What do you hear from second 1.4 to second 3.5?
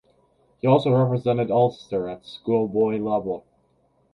Ulster at schoolboy level.